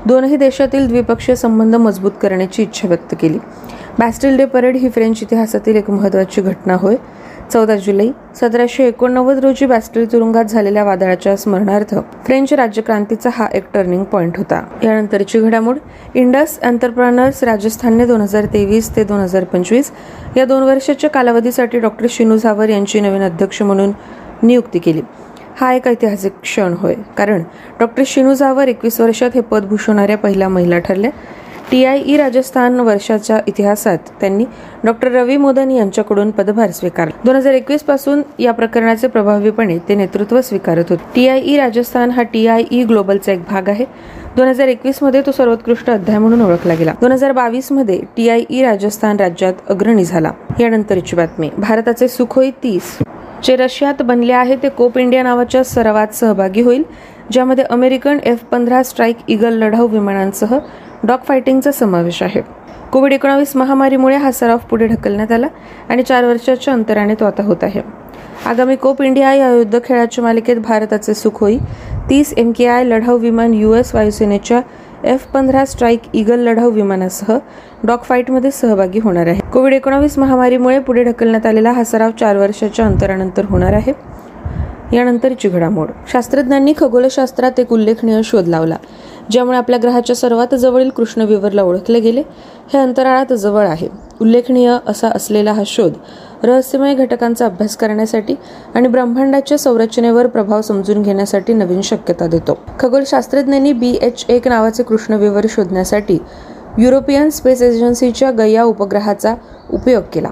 [0.07, 3.39] दोनही देशातील द्विपक्षीय संबंध मजबूत करण्याची इच्छा व्यक्त केली.
[3.99, 6.97] बॅस्टिल डे परेड ही फ्रेंच इतिहासातील एक महत्त्वाची घटना होय.
[7.53, 8.09] चौदा जुलै
[8.41, 11.95] सतराशे एकोणनव्वद रोजी बॅस्टिल तुरुंगात झालेल्या वादळाच्या स्मरणार्थ
[12.27, 14.63] फ्रेंच राज्यक्रांतीचा हा एक टर्निंग पॉइंट होता.
[14.83, 15.79] यानंतरची घडामोड
[16.15, 19.93] इंडस एंटरप्रानर्स राजस्थानने दोन हजार तेवीस ते दोन हजार पंचवीस
[20.37, 23.93] या दोन वर्षाच्या कालावधीसाठी डॉक्टर शिनू झावर यांची नवीन अध्यक्ष म्हणून
[24.43, 25.03] नियुक्ती केली.
[25.57, 26.95] हा एक ऐतिहासिक क्षण होय.
[27.19, 27.43] कारण
[27.81, 28.35] डॉक्टर शिनू
[28.69, 31.11] एकवीस वर्षात हे पद भूषवणाऱ्या पहिल्या महिला ठरल्या.
[31.71, 34.45] टी आय ई राजस्थान वर्षाच्या इतिहासात त्यांनी
[34.85, 37.21] डॉक्टर रवी मोदन यांच्याकडून पदभार स्वीकारला.
[37.25, 41.05] दोन हजार एकवीसपासून या प्रकरणाचे प्रभावीपणे ते नेतृत्व स्वीकारत होते.
[41.15, 43.85] टी आय ई राजस्थान हा टी आय ई ग्लोबलचा एक भाग आहे.
[44.37, 46.93] दोन हजार एकवीसमध्ये तो सर्वोत्कृष्ट अध्याय म्हणून ओळखला गेला.
[47.01, 50.33] दोन हजार बावीसमध्ये टी आय ई राजस्थान राज्यात अग्रणी झाला.
[50.61, 51.51] यानंतरची बातमी.
[51.59, 52.99] भारताचे सुखोई तीस.
[53.47, 56.83] जे रशियात बनले आहे ते कोप इंडिया नावाच्या सरावात सहभागी होईल
[57.33, 60.57] ज्यामध्ये अमेरिकन एफ पंधरा स्ट्राईक इगल लढाऊ विमानांसह
[61.05, 62.41] डॉग फायटिंगचा समावेश आहे.
[62.93, 65.47] कोविड एकोणावीस महामारीमुळे हा सराव पुढे ढकलण्यात आला
[65.89, 67.81] आणि चार वर्षाच्या अंतराने तो आता होत आहे.
[68.47, 71.59] आगामी कोप इंडिया या युद्ध खेळाच्या मालिकेत भारताचे सुखोई
[72.11, 74.61] तीस एम के आय लढाऊ विमान यू एस वायुसेनेच्या
[75.07, 77.39] एफ पंधरा स्ट्राईक इगल लढाऊ विमानासह
[77.85, 79.41] डॉग फाईटमध्ये सहभागी होणार आहे.
[79.53, 83.93] कोविड एकोणावीस महामारीमुळे पुढे ढकलण्यात आलेला हा सराव चार वर्षाच्या अंतरानंतर होणार आहे.
[84.93, 88.77] यानंतरची घडामोड शास्त्रज्ञांनी खगोलशास्त्रात एक उल्लेखनीय शोध लावला.
[89.31, 92.23] ज्यामुळे आपल्या ग्रहाच्या सर्वात जवळील कृष्णविवरला ओळखले गेले
[92.73, 93.89] हे अंतराळात जवळ आहे.
[94.21, 95.93] उल्लेखनीय असा असलेला हा शोध
[96.43, 98.35] रहस्यमय घटकांचा अभ्यास करण्यासाठी
[98.75, 102.59] आणि ब्रह्मांडाच्या संरचनेवर प्रभाव समजून घेण्यासाठी नवीन शक्यता देतो.
[102.81, 106.19] खगोलशास्त्रज्ञांनी बी एच एक नावाचे कृष्णविवर शोधण्यासाठी
[106.79, 109.35] युरोपियन स्पेस एजन्सीच्या गया उपग्रहाचा
[109.73, 110.29] उपयोग केला.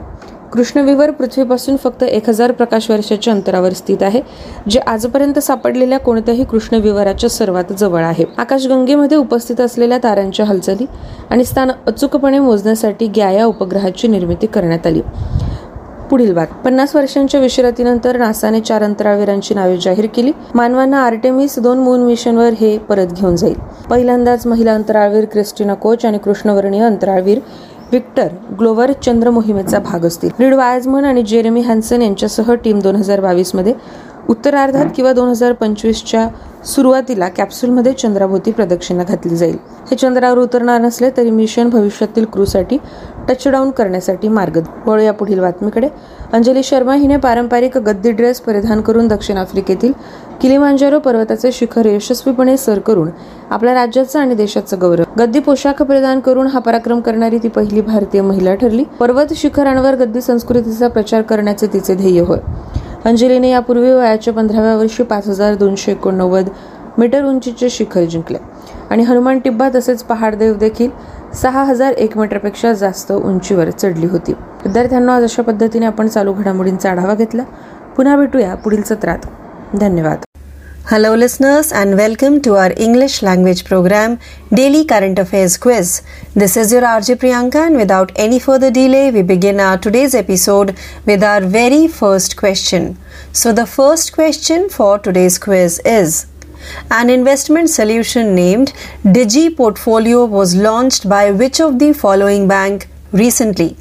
[0.55, 4.21] कृष्णविवर पृथ्वीपासून फक्त एक हजार प्रकाश वर्षाच्या अंतरावर स्थित आहे
[4.71, 8.25] जे आजपर्यंत सापडलेल्या कोणत्याही कृष्णविवराच्या सर्वात जवळ आहे.
[8.39, 10.87] आकाशगंगेमध्ये उपस्थित असलेल्या ताऱ्यांच्या हालचाली
[11.31, 15.01] आणि स्थान अचूकपणे मोजण्यासाठी ग्याया उपग्रहाची निर्मिती करण्यात आली.
[16.11, 20.33] पुढील बात पन्नास वर्षांच्या विश्रांतीनंतर नासाने चार अंतराळवीरांची नावे जाहीर केली.
[20.55, 23.55] मानवांना आर्टेमिस दोन मून मिशनवर हे परत घेऊन जाईल.
[23.91, 27.39] पहिल्यांदाच महिला अंतराळवीर क्रिस्टिना कोच आणि कृष्णवर्णीय अंतराळवीर
[27.95, 28.29] विक्टर
[28.59, 30.31] ग्लोवर चंद्र मोहिमेचा भाग असतील.
[30.41, 33.75] रीड वायझमन आणि जेरेमी हॅन्सन यांच्यासह टीम दोन हजार बावीसमध्ये
[34.29, 36.29] उत्तरार्धात किंवा दोन हजार पंचवीसच्या
[36.65, 39.57] सुरुवातीला कॅप्सूलमध्ये चंद्राभोवती प्रदक्षिणा घातली जाईल.
[39.91, 42.79] हे चंद्रावर उतरणार नसले तरी मिशन भविष्यातील क्रूसाठी
[43.29, 45.89] टचडाऊन करण्यासाठी मार्ग वळूया पुढील बातमीकडे.
[46.33, 49.93] अंजली शर्मा हिने पारंपरिक गद्दी ड्रेस परिधान करून दक्षिण आफ्रिकेतील
[50.41, 53.11] किलिमांजारो पर्वताचे शिखर यशस्वीपणे सर करून
[53.51, 55.05] आपल्या राज्याचं आणि देशाचं गौरव.
[55.19, 58.85] गद्दी पोशाख परिधान करून हा पराक्रम करणारी ती पहिली भारतीय महिला ठरली.
[59.01, 62.39] पर्वत शिखरांवर गद्दी संस्कृतीचा प्रचार करण्याचे तिचे ध्येय होय.
[63.05, 66.49] अंजलीने यापूर्वी वयाच्या पंधराव्या वर्षी पाच हजार दोनशे एकोणनव्वद
[66.99, 68.39] मीटर उंचीचे शिखर जिंकले.
[68.91, 70.91] आणि हनुमान टिब्बा तसेच पहाडदेव देखील
[71.43, 74.33] सहा हजार एक मीटरपेक्षा जास्त उंचीवर चढली होती.
[74.65, 77.43] विद्यार्थ्यांना आज अशा पद्धतीने आपण चालू घडामोडींचा आढावा घेतला.
[77.97, 79.27] पुन्हा भेटूया पुढील सत्रात.
[79.81, 80.25] धन्यवाद.
[80.91, 84.15] Hello listeners and welcome to our English language programme
[84.53, 86.01] daily current affairs quiz
[86.39, 90.17] this is your R J Priyanka and without any further delay we begin our today's
[90.17, 90.71] episode
[91.07, 92.91] with our very first question
[93.35, 96.23] so the first question for today's quiz is
[96.91, 98.73] An investment solution named
[99.05, 103.77] Digi Portfolio was launched by which of the following bank recently?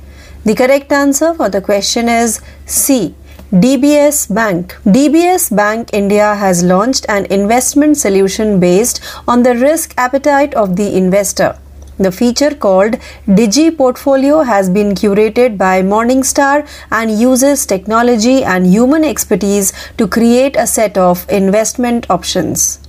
[0.45, 3.15] The correct answer for the question is C.
[3.53, 4.75] DBS Bank.
[4.83, 10.97] DBS Bank India has launched an investment solution based on the risk appetite of the
[10.97, 11.59] investor.
[11.99, 12.93] The feature called
[13.27, 20.55] Digi Portfolio has been curated by Morningstar and uses technology and human expertise to create
[20.55, 22.79] a set of investment options.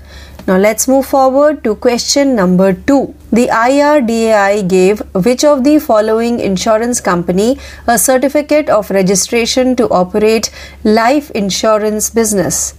[0.47, 3.15] Now let's move forward to question number 2.
[3.31, 10.51] The IRDAI gave which of the following insurance company a certificate of registration to operate
[10.83, 12.75] life insurance business?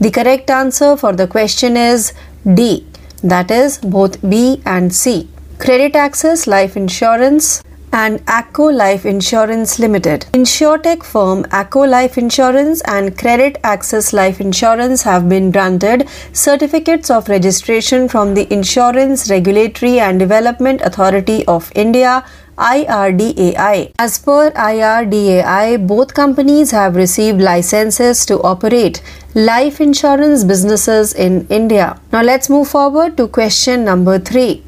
[0.00, 2.12] The correct answer for the question is
[2.54, 2.86] D.
[3.22, 5.28] That is both B and C.
[5.58, 10.24] Credit Access Life Insurance and Acko Life Insurance Limited.
[10.32, 17.28] InsureTech firm Acko Life Insurance and Credit Access Life Insurance have been granted certificates of
[17.28, 22.24] registration from the Insurance Regulatory and Development Authority of India.
[22.58, 23.92] IRDAI.
[24.00, 29.00] As per IRDAI, both companies have received licenses to operate
[29.36, 32.00] life insurance businesses in India.
[32.12, 34.64] Now let's move forward to question number 3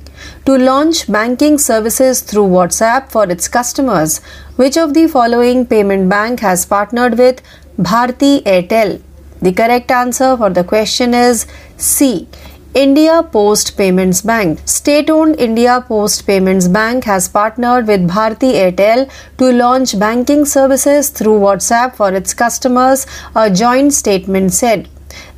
[0.50, 4.18] to launch banking services through WhatsApp for its customers.
[4.56, 7.40] Which of the following payment bank has partnered with
[7.78, 9.00] Bharti Airtel?
[9.42, 12.26] The correct answer for the question is C.
[12.74, 14.60] India Post Payments Bank.
[14.64, 19.08] State owned India Post Payments Bank has partnered with Bharti Airtel
[19.38, 24.88] to launch banking services through WhatsApp for its customers, a joint statement said.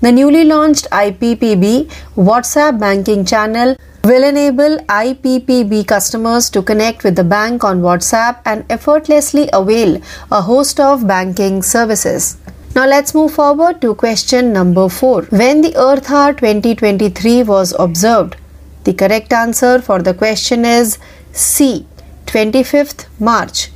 [0.00, 7.22] The newly launched IPPB WhatsApp banking channel will enable IPPB customers to connect with the
[7.22, 12.36] bank on WhatsApp and effortlessly avail a host of banking services.
[12.74, 15.22] Now let's move forward to question number 4.
[15.30, 18.36] When the Earth Hour 2023 was observed,
[18.84, 20.98] the correct answer for the question is
[21.32, 21.86] C.
[22.26, 23.70] 25th March.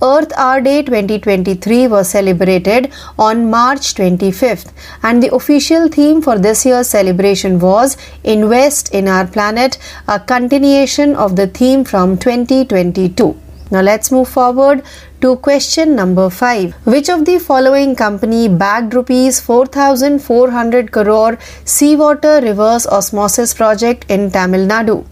[0.00, 4.70] Earth Hour Day 2023 was celebrated on March 25th,
[5.02, 11.16] and the official theme for this year's celebration was Invest in Our Planet, a continuation
[11.16, 13.36] of the theme from 2022.
[13.72, 14.84] Now let's move forward
[15.20, 16.74] to question number 5.
[16.86, 24.64] Which of the following company bagged rupees 4400 crore seawater reverse osmosis project in Tamil
[24.68, 25.04] Nadu?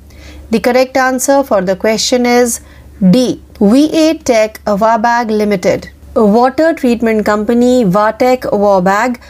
[0.48, 2.60] The correct answer for the question is
[2.98, 3.42] D.
[3.60, 5.90] VA Tech Wabag Limited.
[6.14, 9.20] A water treatment company Vatech Wabag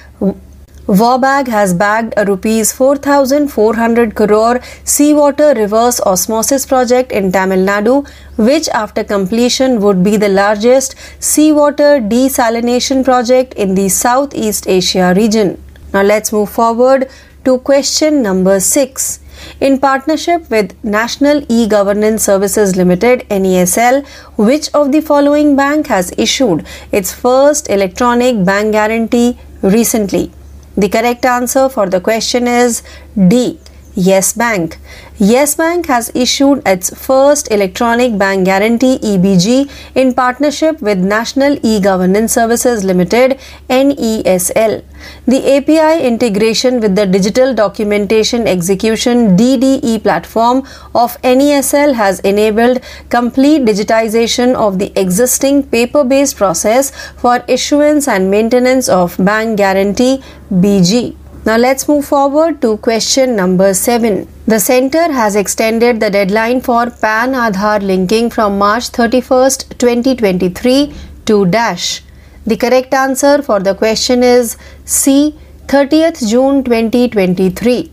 [0.86, 8.68] Wabag has bagged a rupees 4400 crore seawater reverse osmosis project in Tamil Nadu which
[8.68, 15.60] after completion would be the largest seawater desalination project in the Southeast Asia region.
[15.92, 17.08] Now let's move forward
[17.44, 19.18] to question number 6.
[19.60, 24.06] In partnership with National E-Governance Services Limited NESL,
[24.36, 30.32] which of the following bank has issued its first electronic bank guarantee recently?
[30.76, 32.82] The correct answer for the question is
[33.28, 33.58] D.
[33.94, 34.78] Yes Bank.
[35.18, 42.34] Yes Bank has issued its first electronic bank guarantee EBG in partnership with National E-Governance
[42.34, 43.38] Services Limited
[43.70, 44.84] NESL.
[45.26, 50.58] The API integration with the Digital Documentation Execution DDE platform
[50.94, 58.90] of NESL has enabled complete digitization of the existing paper-based process for issuance and maintenance
[58.90, 61.16] of bank guarantee BG.
[61.46, 64.26] Now let's move forward to question number 7.
[64.48, 70.92] The center has extended the deadline for PAN Aadhaar linking from March 31st, 2023
[71.26, 72.02] to dash.
[72.44, 75.38] The correct answer for the question is C
[75.68, 77.92] 30th June 2023.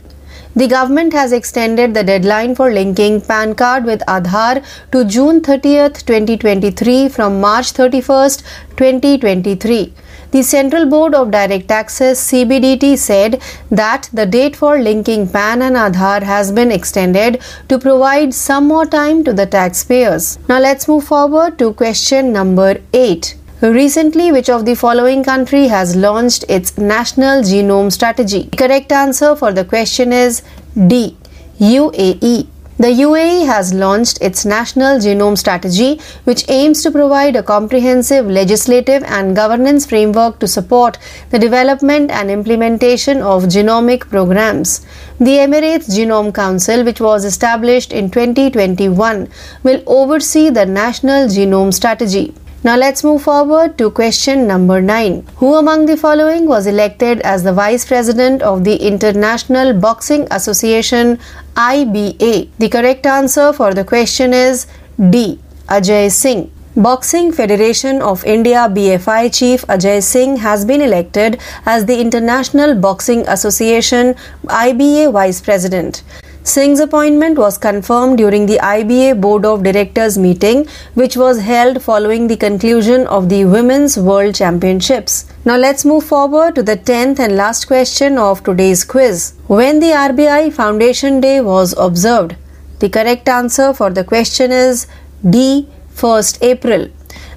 [0.56, 6.04] The government has extended the deadline for linking PAN card with Aadhaar to June 30th,
[6.08, 8.42] 2023 from March 31st,
[8.78, 9.94] 2023.
[10.34, 15.76] The Central Board of Direct Taxes CBDT said that the date for linking PAN and
[15.76, 20.40] Aadhaar has been extended to provide some more time to the taxpayers.
[20.50, 23.36] Now let's move forward to question number 8.
[23.62, 28.50] Recently, which of the following country has launched its national genome strategy?
[28.50, 30.42] The correct answer for the question is
[30.88, 31.16] D.
[31.60, 32.48] UAE.
[32.80, 39.04] The UAE has launched its National Genome Strategy, which aims to provide a comprehensive legislative
[39.04, 40.98] and governance framework to support
[41.30, 44.84] the development and implementation of genomic programs.
[45.20, 49.28] The Emirates Genome Council, which was established in 2021,
[49.62, 52.34] will oversee the National Genome Strategy.
[52.66, 55.28] Now let's move forward to question number 9.
[55.36, 61.20] Who among the following was elected as the Vice President of the International Boxing Association
[61.56, 62.48] IBA?
[62.60, 64.66] The correct answer for the question is
[65.10, 65.42] D.
[65.68, 66.50] Ajay Singh.
[66.78, 73.28] Boxing Federation of India BFI Chief Ajay Singh has been elected as the International Boxing
[73.28, 76.02] Association IBA Vice President.
[76.46, 82.28] Singh's appointment was confirmed during the IBA Board of Directors meeting, which was held following
[82.28, 85.26] the conclusion of the Women's World Championships.
[85.46, 89.36] Now let's move forward to the 10th and last question of today's quiz.
[89.48, 92.36] When the RBI Foundation Day was observed?
[92.80, 94.86] The correct answer for the question is
[95.30, 95.70] D.
[95.96, 96.90] 1st April.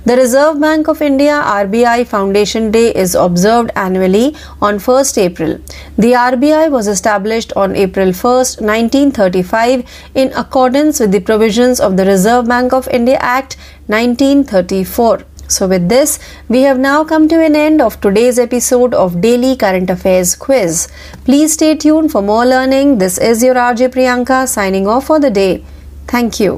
[0.07, 5.55] The Reserve Bank of India RBI Foundation Day is observed annually on 1st April.
[5.99, 9.83] The RBI was established on April 1st, 1935
[10.15, 13.57] in accordance with the provisions of the Reserve Bank of India Act
[13.89, 15.25] 1934.
[15.49, 19.57] So, with this, we have now come to an end of today's episode of Daily
[19.57, 20.87] Current Affairs Quiz.
[21.25, 22.99] Please stay tuned for more learning.
[22.99, 25.65] This is your RJ Priyanka signing off for the day.
[26.07, 26.55] Thank you.